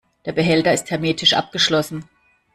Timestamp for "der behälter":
0.25-0.73